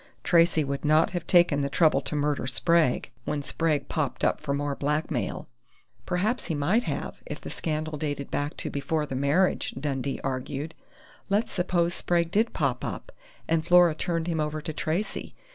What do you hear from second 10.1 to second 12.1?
argued. "Let's suppose